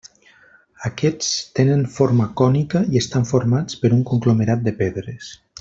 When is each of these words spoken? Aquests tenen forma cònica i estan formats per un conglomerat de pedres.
Aquests 0.87 1.27
tenen 1.59 1.83
forma 1.97 2.27
cònica 2.41 2.83
i 2.95 3.03
estan 3.05 3.31
formats 3.35 3.81
per 3.85 3.95
un 4.01 4.05
conglomerat 4.15 4.69
de 4.71 4.79
pedres. 4.85 5.33